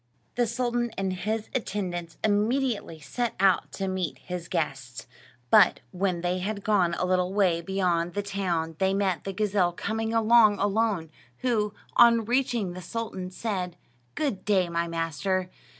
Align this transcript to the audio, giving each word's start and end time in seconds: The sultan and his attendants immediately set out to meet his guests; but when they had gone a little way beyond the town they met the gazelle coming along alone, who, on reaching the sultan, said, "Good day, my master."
The 0.33 0.47
sultan 0.47 0.89
and 0.97 1.13
his 1.13 1.47
attendants 1.53 2.17
immediately 2.23 2.99
set 2.99 3.35
out 3.39 3.71
to 3.73 3.87
meet 3.87 4.17
his 4.17 4.47
guests; 4.47 5.05
but 5.51 5.81
when 5.91 6.21
they 6.21 6.39
had 6.39 6.63
gone 6.63 6.95
a 6.95 7.05
little 7.05 7.31
way 7.31 7.61
beyond 7.61 8.15
the 8.15 8.23
town 8.23 8.75
they 8.79 8.95
met 8.95 9.25
the 9.25 9.31
gazelle 9.31 9.73
coming 9.73 10.11
along 10.11 10.57
alone, 10.57 11.11
who, 11.41 11.75
on 11.97 12.25
reaching 12.25 12.73
the 12.73 12.81
sultan, 12.81 13.29
said, 13.29 13.77
"Good 14.15 14.43
day, 14.43 14.69
my 14.69 14.87
master." 14.87 15.51